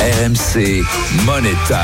[0.00, 0.82] RMC
[1.26, 1.76] Money Time.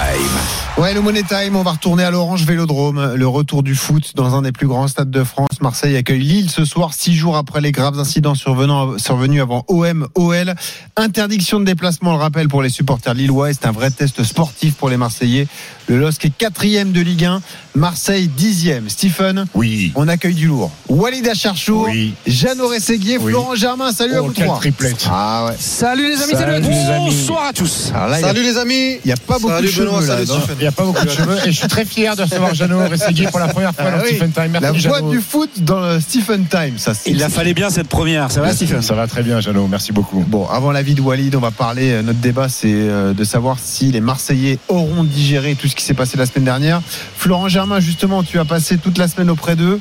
[0.78, 3.12] Ouais, le Money Time, on va retourner à l'Orange Vélodrome.
[3.14, 5.48] Le retour du foot dans un des plus grands stades de France.
[5.60, 10.08] Marseille accueille Lille ce soir, six jours après les graves incidents survenant, survenus avant OM,
[10.14, 10.54] OL.
[10.96, 13.52] Interdiction de déplacement, le rappel pour les supporters lillois.
[13.52, 15.46] C'est un vrai test sportif pour les Marseillais.
[15.88, 17.40] Le LOSC est quatrième de Ligue 1,
[17.74, 18.88] Marseille dixième.
[18.88, 19.92] Stephen, Oui.
[19.94, 20.70] on accueille du lourd.
[20.88, 22.14] Walid Acharchour, Oui.
[22.26, 23.30] Jeannot Rességuier, Oui.
[23.32, 24.56] Florent Germain, salut à Oh, vous trois.
[24.56, 25.06] triplette.
[25.10, 25.54] Ah ouais.
[25.58, 27.04] Salut les amis, salut, Salut les amis.
[27.06, 27.92] bonsoir à tous.
[28.06, 29.72] Alors là, il y a- Salut les amis il n'y a, pas beaucoup Salut de
[29.72, 30.06] cheveux Benoît, là.
[30.06, 30.56] salut non Stephen.
[30.58, 32.88] Il n'y a pas beaucoup de cheveux et je suis très fier de recevoir Jeannot
[32.88, 34.10] Rességuier pour la première fois Ah dans oui.
[34.10, 34.52] Stephen Time.
[34.52, 35.10] La Merci voix Jeannot.
[35.10, 36.92] du foot dans le Stephen Time, ça.
[37.06, 39.92] Il la fallait bien cette première, ça va Stephen Ça va très bien Jeannot, merci
[39.92, 40.24] beaucoup.
[40.26, 41.90] Bon, avant la vie de Walid, on va parler.
[41.92, 45.82] euh, Notre débat, c'est euh, de savoir si les Marseillais auront digéré tout ce qui
[45.84, 46.80] s'est passé la semaine dernière.
[47.16, 49.80] Florent Germain, justement, tu as passé toute la semaine auprès d'eux.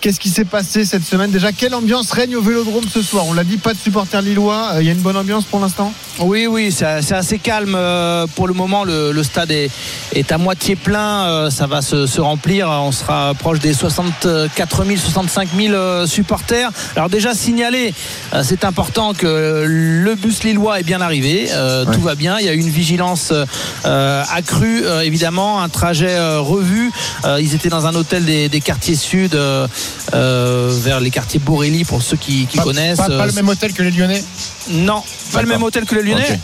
[0.00, 3.24] Qu'est-ce qui s'est passé cette semaine Déjà, quelle ambiance règne au Vélodrome ce soir?
[3.26, 4.70] On l'a dit, pas de supporters lillois.
[4.74, 5.92] Euh, Il y a une bonne ambiance pour l'instant?
[6.20, 6.84] Oui, oui, c'est
[7.14, 8.84] assez calme euh, pour le moment.
[8.84, 9.70] Le, le stade est,
[10.14, 11.26] est à moitié plein.
[11.26, 12.68] euh, Ça va se, se remplir.
[12.68, 16.70] On sera proche des 64 000, 65 000 euh, supporters.
[16.94, 17.92] Alors déjà signalé,
[18.34, 21.48] euh, c'est important que le bus lillois est bien arrivé.
[21.52, 21.92] Ouais.
[21.92, 22.38] Tout va bien.
[22.38, 23.32] Il y a eu une vigilance
[23.84, 26.92] accrue, évidemment, un trajet revu.
[27.40, 29.38] Ils étaient dans un hôtel des, des quartiers sud,
[30.14, 32.96] euh, vers les quartiers Borély, pour ceux qui, qui Pas, connaissent.
[32.98, 34.22] pas- pas Euh, le même hôtel que les Lyonnais
[34.70, 36.38] non, pas le même hôtel que le Lyonnais.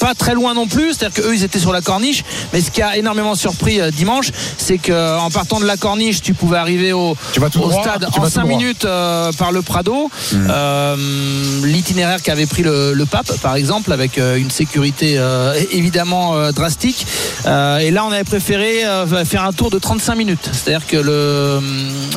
[0.00, 2.82] Pas très loin non plus, c'est-à-dire qu'eux ils étaient sur la corniche, mais ce qui
[2.82, 7.16] a énormément surpris euh, dimanche, c'est qu'en partant de la corniche, tu pouvais arriver au,
[7.32, 8.56] Tu vas tout au droit, stade tu en vas tout 5 droit.
[8.58, 10.10] minutes euh, par le Prado.
[10.32, 10.46] Hmm.
[10.50, 10.96] Euh,
[11.64, 16.52] L'itinéraire qu'avait pris le, le pape, par exemple, avec euh, une sécurité euh, évidemment euh,
[16.52, 17.06] drastique.
[17.46, 20.50] Euh, et là, on avait préféré euh, faire un tour de 35 minutes.
[20.52, 21.60] C'est-à-dire que le,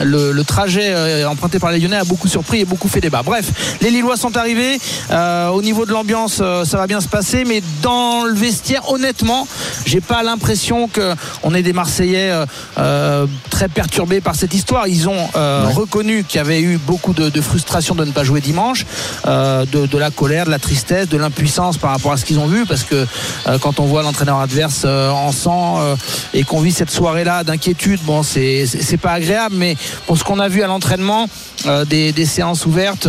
[0.03, 3.22] le, le trajet euh, emprunté par les Lyonnais a beaucoup surpris et beaucoup fait débat.
[3.23, 3.47] Bref,
[3.81, 4.80] les Lillois sont arrivés.
[5.12, 8.90] Euh, au niveau de l'ambiance, euh, ça va bien se passer, mais dans le vestiaire,
[8.92, 9.48] honnêtement,
[9.86, 12.46] j'ai pas l'impression que on est des Marseillais euh,
[12.78, 14.88] euh, très perturbés par cette histoire.
[14.88, 18.24] Ils ont euh, reconnu qu'il y avait eu beaucoup de, de frustration de ne pas
[18.24, 18.86] jouer dimanche,
[19.25, 22.40] euh, de, de la colère, de la tristesse, de l'impuissance par rapport à ce qu'ils
[22.40, 23.06] ont vu, parce que
[23.62, 25.80] quand on voit l'entraîneur adverse en sang
[26.34, 29.76] et qu'on vit cette soirée-là d'inquiétude, bon, c'est pas agréable, mais
[30.08, 31.28] pour ce qu'on a vu à l'entraînement,
[31.88, 33.08] des, des séances ouvertes,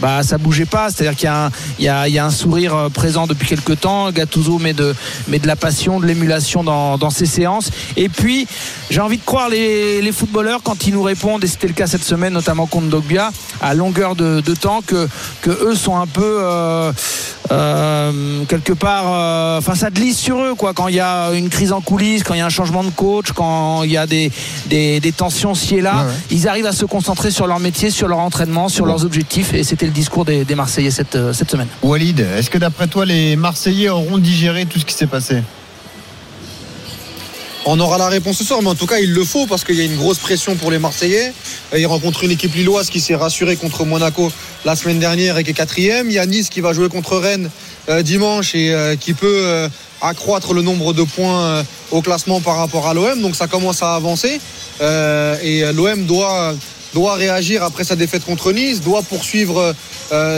[0.00, 0.90] bah ça bougeait pas.
[0.90, 4.05] C'est-à-dire qu'il y, a un- il y y a un sourire présent depuis quelques temps.
[4.12, 4.94] Gattuso met de,
[5.28, 7.70] met de la passion, de l'émulation dans, ses séances.
[7.96, 8.46] Et puis,
[8.90, 12.04] j'ai envie de croire les, footballeurs quand ils nous répondent, et c'était le cas cette
[12.04, 13.30] semaine, notamment contre Dogbia,
[13.60, 15.08] à longueur de, temps, que,
[15.46, 16.92] eux sont un peu euh,
[17.48, 20.72] quelque part, euh, enfin ça glisse sur eux quoi.
[20.74, 22.90] Quand il y a une crise en coulisses, quand il y a un changement de
[22.90, 24.30] coach, quand il y a des,
[24.66, 26.12] des, des tensions ci et là, Ouais, ouais.
[26.30, 29.54] ils arrivent à se concentrer sur leur métier, sur leur entraînement, sur leurs objectifs.
[29.54, 31.68] Et c'était le discours des, des Marseillais cette, euh, cette semaine.
[31.82, 35.42] Walid, est-ce que d'après toi, les Marseillais auront digéré tout ce qui s'est passé?
[37.68, 39.74] On aura la réponse ce soir, mais en tout cas, il le faut parce qu'il
[39.74, 41.32] y a une grosse pression pour les Marseillais.
[41.76, 44.30] Ils rencontrent une équipe lilloise qui s'est rassurée contre Monaco
[44.64, 46.08] la semaine dernière et qui est quatrième.
[46.08, 47.50] Il y a Nice qui va jouer contre Rennes
[47.88, 49.68] euh, dimanche et euh, qui peut euh,
[50.00, 53.20] accroître le nombre de points au classement par rapport à l'OM.
[53.20, 54.40] Donc ça commence à avancer.
[55.42, 56.54] Et l'OM doit,
[57.16, 59.74] réagir après sa défaite contre Nice, doit poursuivre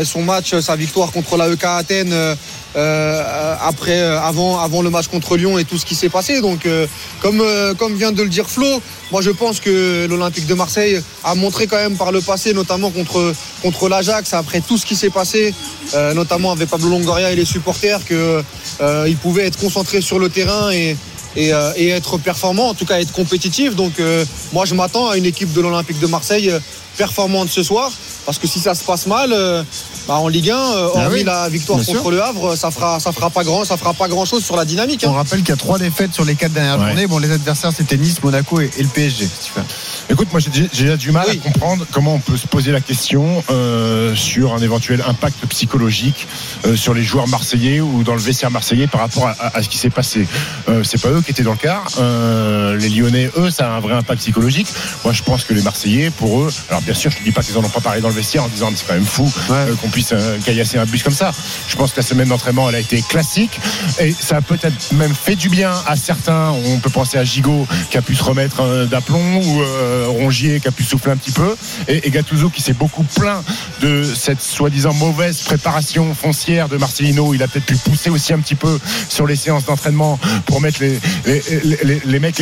[0.05, 2.15] son match, sa victoire contre l'AEK Athènes.
[2.15, 2.35] euh,
[2.79, 6.41] euh, après, euh, avant, avant le match contre Lyon et tout ce qui s'est passé.
[6.41, 6.87] Donc, euh,
[7.21, 8.81] comme, euh, comme vient de le dire Flo,
[9.11, 12.91] moi je pense que l'Olympique de Marseille a montré quand même par le passé, notamment
[12.91, 15.53] contre, contre l'Ajax, après tout ce qui s'est passé,
[15.95, 20.71] euh, notamment avec Pablo Longoria et les supporters, qu'il pouvait être concentré sur le terrain
[20.71, 20.97] et,
[21.37, 23.75] et, euh, être performant, en tout cas être compétitif.
[23.75, 26.61] Donc, euh, moi je m'attends à une équipe de l'Olympique de Marseille euh,
[26.97, 27.91] performante ce soir,
[28.25, 29.33] parce que si ça se passe mal.
[29.33, 29.63] euh,
[30.09, 32.11] bah, en Ligue 1, euh, Ah hormis oui, la victoire bien contre sûr.
[32.11, 34.65] le Havre, ça fera, ça fera pas grand, ça fera pas grand chose sur la
[34.65, 35.05] dynamique.
[35.05, 35.11] hein.
[35.11, 36.87] On rappelle qu'il y a trois défaites sur les quatre dernières Ouais.
[36.89, 37.07] journées.
[37.07, 39.29] Bon, les adversaires, c'était Nice, Monaco et, et le PSG.
[40.11, 41.39] Écoute, moi j'ai déjà- du mal Oui.
[41.39, 46.27] à comprendre comment on peut se poser la question euh, sur un éventuel impact psychologique
[46.67, 49.63] euh, sur les joueurs marseillais ou dans le vestiaire marseillais par rapport à, à- à
[49.63, 50.27] ce qui s'est passé.
[50.71, 51.87] Euh, c'est pas eux qui étaient dans le car.
[51.99, 54.67] Euh, les Lyonnais, eux, ça a un vrai impact psychologique.
[55.05, 57.43] Moi, je pense que les Marseillais, pour eux, alors bien sûr, je ne dis pas
[57.43, 59.57] qu'ils en ont pas parlé dans le vestiaire en disant c'est quand même fou Ouais.
[59.57, 61.33] euh, qu'on puisse euh, caillasser un bus comme ça.
[61.69, 63.61] Je pense que la semaine d'entraînement, elle a été classique
[64.01, 66.51] et ça a peut-être même fait du bien à certains.
[66.67, 70.69] On peut penser à Gigot qui a pu se remettre d'aplomb ou euh, Rongier qui
[70.69, 71.57] a pu souffler un petit peu
[71.89, 72.11] et, et
[72.53, 73.43] qui s'est beaucoup plaint
[73.81, 77.35] de cette soi-disant mauvaise préparation foncière de Marcelino.
[77.35, 78.79] Il a peut-être pu pousser aussi un petit peu
[79.09, 80.99] sur les séances d'entraînement pour mettre les,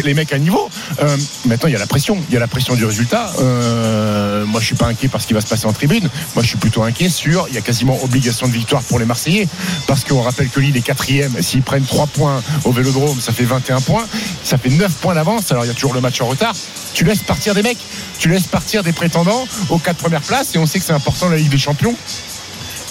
[0.02, 0.68] les mecs à niveau.
[1.02, 2.18] Euh, maintenant, il y a la pression.
[2.28, 3.32] Il y a la pression du résultat.
[3.40, 6.08] Euh, euh, moi je suis pas inquiet par ce qui va se passer en tribune.
[6.34, 9.04] Moi je suis plutôt inquiet sur, il y a quasiment obligation de victoire pour les
[9.04, 9.48] Marseillais,
[9.86, 11.40] parce qu'on rappelle que Lille est quatrième.
[11.42, 14.06] S'ils prennent 3 points au Vélodrome, ça fait 21 points,
[14.42, 15.50] ça fait 9 points d'avance.
[15.50, 16.54] Alors il y a toujours le match en retard.
[16.94, 17.78] Tu laisses partir des mecs,
[18.18, 21.28] tu laisses partir des prétendants aux quatre premières places, et on sait que c'est important
[21.28, 21.94] la Ligue des Champions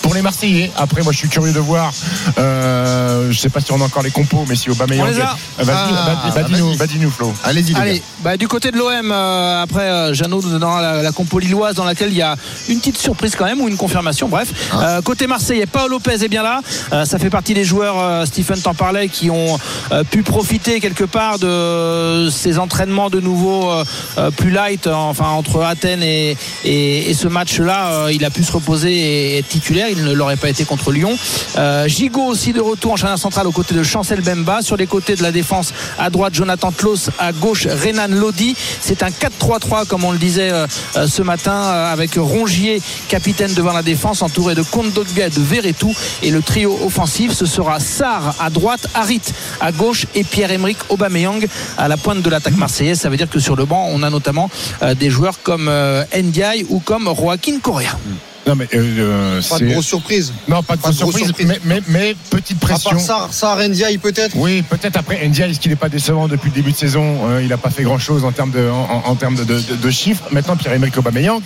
[0.06, 0.72] pour les Marseillais.
[0.78, 1.92] Après, moi, je suis curieux de voir.
[2.38, 5.08] Euh, je sais pas si on a encore les compos, mais si Aubameyang.
[5.08, 6.78] Vas-y, Ah, nous, vas-y.
[6.78, 7.34] vas-y, nous, Flo.
[7.44, 11.12] Allez-y, Allez, bah, du côté de l'OM, euh, après euh, Jeannot nous donnera la, la
[11.12, 12.36] compo lilloise dans laquelle il y a
[12.70, 14.28] une petite surprise quand même ou une confirmation.
[14.30, 16.62] Bref, Euh, côté Marseillais, Paul Lopez est bien là.
[16.94, 19.58] Euh, ça fait partie des joueurs, euh, Stephen t'en parlait, qui ont
[19.92, 23.84] euh, pu profiter quelque part de ces entraînements de nouveau euh,
[24.20, 27.88] euh, plus light, euh, enfin entre Athènes et, et- et ce match-là.
[27.88, 29.88] euh, il a pu se reposer et être titulaire.
[29.96, 31.18] Il ne l'aurait pas été contre Lyon.
[31.58, 34.62] Euh, Gigot aussi de retour en charnière centrale aux côtés de Chancel Bemba.
[34.62, 38.56] Sur les côtés de la défense, à droite, Jonathan Tlos, à gauche, Renan Lodi.
[38.82, 43.54] C'est un 4-3-3, comme on le disait euh, euh, ce matin, euh, avec Rongier, capitaine
[43.54, 45.94] devant la défense, entouré de Kondogbia et de Verretou.
[46.22, 49.22] Et le trio offensif, ce sera Sarr à droite, Harit
[49.62, 53.00] à gauche et Pierre-Emerick Aubameyang à la pointe de l'attaque marseillaise.
[53.00, 54.50] Ça veut dire que sur le banc, on a notamment
[54.98, 55.72] des joueurs comme
[56.16, 57.98] Ndiaye ou comme Joaquin Correa.
[58.48, 60.32] Non, mais euh, euh, Pas de grosse surprise.
[60.48, 61.48] Non, pas de grosse surprise, surprise.
[61.48, 62.92] Mais, mais, mais petite À pression.
[62.92, 64.36] part ça, ça Ndiaye peut-être.
[64.38, 67.42] Oui, peut-être après Ndiaye, est-ce qu'il n'est pas décevant depuis le début de saison Euh,
[67.42, 69.90] Il n'a pas fait grand-chose en termes de, en, en termes de, de- de- de
[69.92, 70.24] chiffres.
[70.32, 71.42] Maintenant, Pierre-Emerick Aubameyang,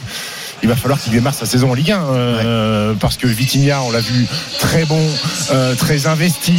[0.64, 3.92] il va falloir qu'il démarre sa saison en Ligue 1 euh, parce que Vitinha, on
[3.92, 4.28] l'a vu
[4.60, 5.02] très bon,
[5.52, 6.56] euh, très investi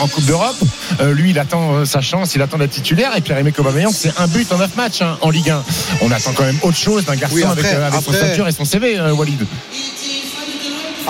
[0.00, 0.56] en Coupe d'Europe.
[1.00, 3.16] Euh, lui, il attend sa chance, il attend d'être titulaire.
[3.16, 5.62] Et Pierre-Emerick Aubameyang, c'est un but en neuf matchs hein, en Ligue 1.
[6.02, 8.52] On attend quand même autre chose d'un garçon Oui, après- avec, avec son stature et
[8.52, 9.46] son CV, Walid.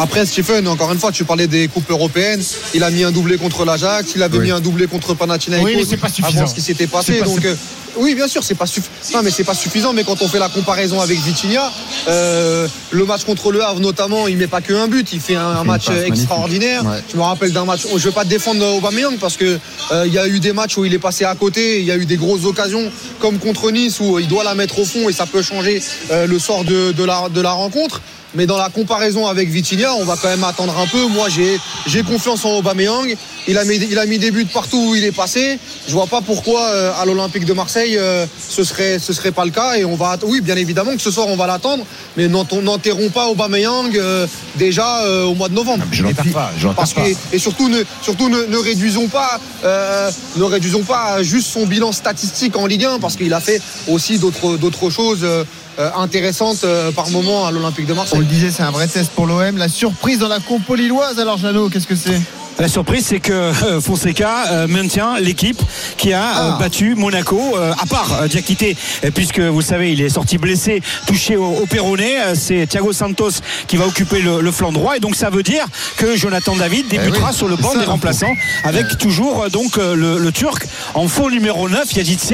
[0.00, 2.40] Après Stephen, encore une fois, tu parlais des coupes européennes.
[2.72, 4.44] Il a mis un doublé contre l'Ajax, il avait Oui.
[4.44, 5.64] mis un doublé contre Panathinaikos.
[5.64, 6.38] Oui, mais c'est pas suffisant.
[6.38, 7.14] Avant ce qui s'était passé.
[7.14, 7.56] Pas- donc, euh,
[7.96, 8.92] oui, bien sûr, c'est pas suffisant.
[9.14, 9.92] Non, mais c'est pas suffisant.
[9.92, 11.72] Mais quand on fait la comparaison avec Vitinha,
[12.06, 15.34] euh, le match contre le Havre notamment, il met pas que un but, il fait
[15.34, 16.84] un, match euh, extraordinaire.
[16.86, 17.02] Ouais.
[17.10, 17.80] Je me rappelle d'un match.
[17.92, 19.58] Je vais pas défendre Aubameyang parce que
[19.90, 21.80] euh, il y a eu des matchs où il est passé à côté.
[21.80, 24.78] Il y a eu des grosses occasions comme contre Nice où il doit la mettre
[24.78, 28.00] au fond et ça peut changer euh, le sort de, de la, de la rencontre.
[28.34, 31.06] Mais dans la comparaison avec Vitinha, on va quand même attendre un peu.
[31.06, 31.28] Moi,
[31.86, 33.14] j'ai confiance en Aubameyang.
[33.46, 35.58] Il a mis il a mis des buts partout où il est passé.
[35.86, 39.46] Je vois pas pourquoi euh, à l'Olympique de Marseille euh, ce serait ce serait pas
[39.46, 39.76] le cas.
[39.78, 41.84] Et on va oui, bien évidemment que ce soir on va l'attendre,
[42.18, 44.26] mais n'ent- n'enterrons pas Aubameyang euh,
[44.56, 45.84] déjà euh, au mois de novembre.
[45.90, 46.50] Je puis- pas,
[47.32, 49.40] et surtout ne surtout ne, ne réduisons pas
[50.36, 54.18] ne réduisons pas juste son bilan statistique en Ligue 1 parce qu'il a fait aussi
[54.18, 55.24] d'autres d'autres choses
[55.78, 58.18] euh, intéressantes euh, par moment à l'Olympique de On Marseille.
[58.18, 59.56] le disait, c'est un vrai test pour l'OM.
[59.56, 62.20] La surprise dans la compo lilloise, alors Jeannot, qu'est-ce que c'est?
[62.60, 65.60] La surprise, c'est que euh, Fonseca euh, maintient l'équipe
[65.96, 66.56] qui a euh, Ah.
[66.58, 68.76] battu Monaco, à part Diakité,
[69.14, 71.66] puisque vous le savez, il est sorti blessé, touché au, au
[72.34, 73.30] C'est Thiago Santos
[73.68, 74.96] qui va occuper le, le flanc droit.
[74.96, 75.64] Et donc, ça veut dire
[75.96, 78.32] que Jonathan David débutera oui, sur le banc des remplaçants,
[78.64, 82.32] avec toujours euh, donc le, le Turc en faux numéro 9, Yaditse,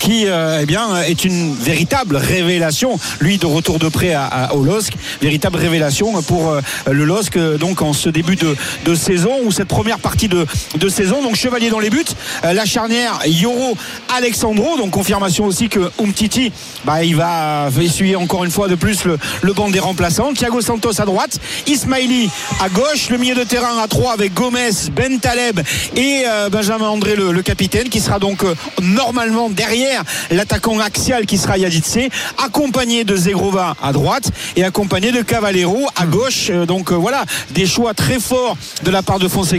[0.00, 2.98] qui eh bien, est une véritable révélation.
[3.20, 6.54] Lui, de retour de près à, à- au LOSC, véritable révélation pour
[6.90, 10.46] le LOSC, donc en ce début de, de saison ou cette première partie de,
[10.76, 11.22] de saison.
[11.22, 12.04] Donc Chevalier dans les buts,
[12.44, 13.76] Euh, la charnière Yoro
[14.16, 16.52] Alexandro, donc confirmation aussi que Umtiti,
[16.84, 20.32] bah, il va essuyer encore une fois de plus le, le banc des remplaçants.
[20.32, 22.30] Thiago Santos à droite, Ismaili
[22.60, 25.60] à gauche, le milieu de terrain à 3 avec Gomez, Ben Taleb
[25.96, 31.38] et euh, Benjamin André le, capitaine qui sera donc euh, normalement derrière l'attaquant axial qui
[31.38, 32.08] sera Yaditse,
[32.42, 36.50] accompagné de Zegrova à droite et accompagné de Cavallero à gauche.
[36.50, 39.49] Donc voilà, des choix très forts de la part de Fonseca,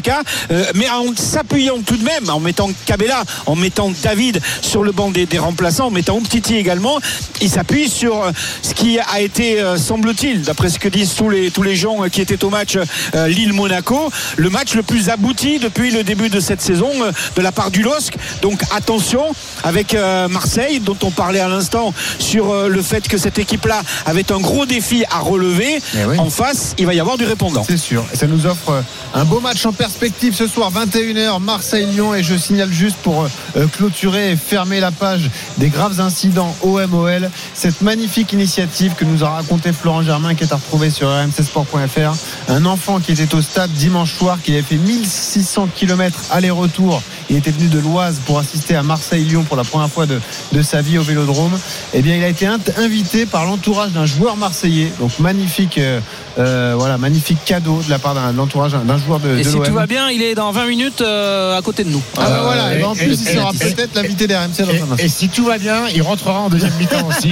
[0.51, 4.91] euh, mais en s'appuyant tout de même, en mettant Cabella, en mettant David sur le
[4.91, 6.99] banc des, des remplaçants, en mettant Umtiti également,
[7.41, 8.31] il s'appuie sur euh,
[8.61, 12.07] ce qui a été, euh, semble-t-il, d'après ce que disent tous les, tous les gens
[12.11, 12.77] qui étaient au match
[13.15, 16.89] euh, Lille-Monaco, le match le plus abouti depuis le début de cette saison
[17.35, 18.13] de la part du LOSC.
[18.41, 19.23] Donc attention
[19.63, 19.95] avec
[20.29, 24.65] Marseille, dont on parlait à l'instant sur le fait que cette équipe-là avait un gros
[24.65, 25.79] défi à relever.
[25.95, 26.17] Eh oui.
[26.17, 27.63] En face, il va y avoir du répondant.
[27.67, 28.05] C'est sûr.
[28.13, 28.83] Ça nous offre
[29.13, 32.15] un beau match en perspective ce soir, 21h, Marseille-Lyon.
[32.15, 37.29] Et je signale juste pour euh, clôturer et fermer la page des graves incidents OMOL,
[37.53, 42.13] cette magnifique initiative que nous a raconté Florent Germain, qui est à retrouver sur rmcsport.fr.
[42.49, 47.01] Un enfant qui était au stade dimanche soir, qui avait fait 1600 km aller-retour.
[47.31, 50.19] Il était venu de l'Oise pour assister à Marseille-Lyon pour la première fois de,
[50.51, 51.57] de sa vie au Vélodrome.
[51.93, 52.45] Eh bien, il a été
[52.77, 54.91] invité par l'entourage d'un joueur marseillais.
[54.99, 56.01] Donc magnifique, euh,
[56.39, 59.49] euh, voilà, magnifique cadeau de la part d'un de l'entourage d'un joueur de, Et de
[59.49, 59.63] si l'OM.
[59.65, 62.01] tout va bien, il est dans 20 minutes euh, à côté de nous.
[62.17, 64.65] Ah bah voilà, et ben en plus et- il sera et- peut-être l'invité des RMC
[64.89, 64.97] dans.
[64.97, 67.31] Et, et si tout va bien, il rentrera en deuxième mi-temps aussi.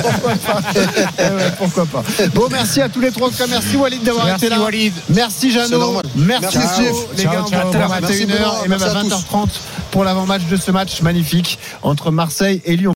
[0.00, 0.60] pourquoi pas
[1.18, 2.02] Eh ouais, Pourquoi pas
[2.34, 3.28] Bon, merci à tous les trois.
[3.50, 4.60] Merci Walid d'avoir Merci été là.
[4.62, 4.94] Walid.
[5.14, 6.00] Merci Jeannot.
[6.16, 6.82] Merci, Merci.
[7.16, 8.60] Les gars, on retrouve à Merci, 21h Benoît.
[8.64, 9.17] et même à Merci à tous.
[9.18, 9.48] 20h30
[9.90, 12.86] pour l'avant-match de ce match magnifique entre Marseille et Lyon.